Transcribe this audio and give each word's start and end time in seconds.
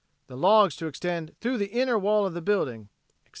the 0.25 0.35
logs 0.35 0.75
to 0.75 0.87
extend 0.87 1.35
through 1.39 1.59
the 1.59 1.69
inner 1.69 1.95
wall 1.95 2.25
of 2.25 2.33
the 2.33 2.41
building" 2.41 2.89
etc. 3.09 3.29